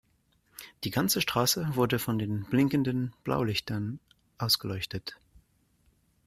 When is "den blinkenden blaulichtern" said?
2.17-3.99